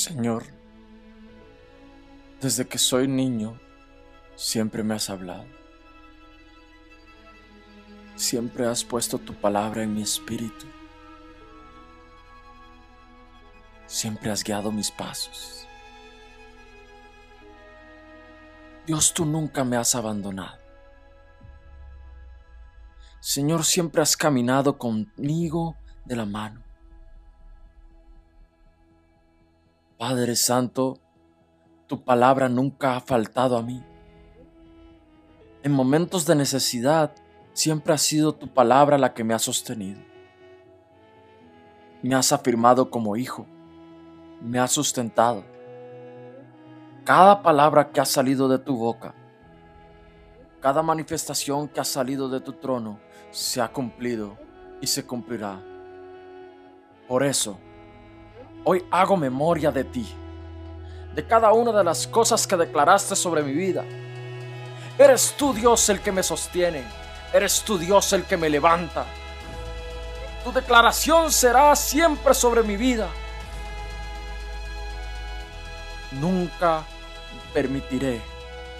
[0.00, 0.44] Señor,
[2.40, 3.60] desde que soy niño,
[4.34, 5.44] siempre me has hablado.
[8.16, 10.64] Siempre has puesto tu palabra en mi espíritu.
[13.86, 15.68] Siempre has guiado mis pasos.
[18.86, 20.58] Dios, tú nunca me has abandonado.
[23.20, 25.76] Señor, siempre has caminado conmigo
[26.06, 26.69] de la mano.
[30.00, 30.98] Padre Santo,
[31.86, 33.84] tu palabra nunca ha faltado a mí.
[35.62, 37.12] En momentos de necesidad,
[37.52, 40.00] siempre ha sido tu palabra la que me ha sostenido.
[42.02, 43.44] Me has afirmado como hijo,
[44.40, 45.44] me has sustentado.
[47.04, 49.14] Cada palabra que ha salido de tu boca,
[50.60, 52.98] cada manifestación que ha salido de tu trono,
[53.32, 54.38] se ha cumplido
[54.80, 55.62] y se cumplirá.
[57.06, 57.58] Por eso,
[58.62, 60.06] Hoy hago memoria de ti,
[61.14, 63.84] de cada una de las cosas que declaraste sobre mi vida.
[64.98, 66.84] Eres tú Dios el que me sostiene,
[67.32, 69.06] eres tú Dios el que me levanta.
[70.44, 73.08] Tu declaración será siempre sobre mi vida.
[76.12, 76.82] Nunca
[77.54, 78.20] permitiré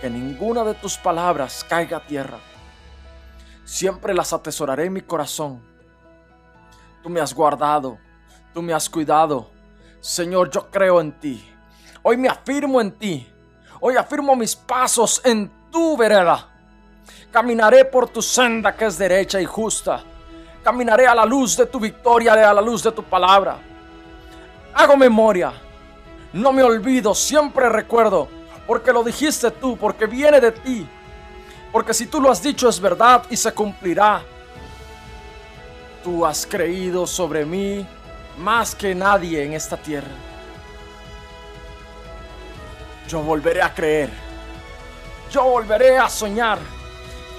[0.00, 2.38] que ninguna de tus palabras caiga a tierra.
[3.64, 5.60] Siempre las atesoraré en mi corazón.
[7.02, 7.98] Tú me has guardado,
[8.52, 9.53] tú me has cuidado,
[10.04, 11.42] Señor, yo creo en ti.
[12.02, 13.26] Hoy me afirmo en ti.
[13.80, 16.46] Hoy afirmo mis pasos en tu vereda.
[17.32, 20.04] Caminaré por tu senda que es derecha y justa.
[20.62, 23.56] Caminaré a la luz de tu victoria, a la luz de tu palabra.
[24.74, 25.54] Hago memoria.
[26.34, 28.28] No me olvido, siempre recuerdo.
[28.66, 30.86] Porque lo dijiste tú, porque viene de ti.
[31.72, 34.20] Porque si tú lo has dicho es verdad y se cumplirá.
[36.02, 37.86] Tú has creído sobre mí
[38.38, 40.08] más que nadie en esta tierra.
[43.08, 44.10] Yo volveré a creer.
[45.30, 46.58] Yo volveré a soñar.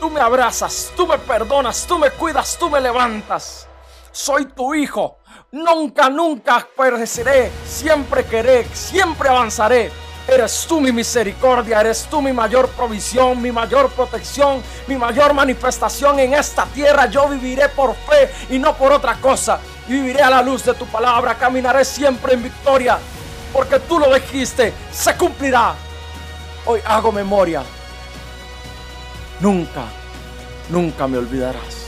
[0.00, 3.66] Tú me abrazas, tú me perdonas, tú me cuidas, tú me levantas.
[4.12, 5.18] Soy tu hijo.
[5.52, 7.50] Nunca, nunca pereceré.
[7.66, 9.90] Siempre queré, siempre avanzaré.
[10.26, 16.18] Eres tú mi misericordia, eres tú mi mayor provisión, mi mayor protección, mi mayor manifestación
[16.18, 17.06] en esta tierra.
[17.06, 20.86] Yo viviré por fe y no por otra cosa viviré a la luz de tu
[20.86, 22.98] palabra, caminaré siempre en victoria,
[23.52, 25.74] porque tú lo dijiste, se cumplirá.
[26.66, 27.62] Hoy hago memoria.
[29.40, 29.84] Nunca,
[30.70, 31.83] nunca me olvidarás.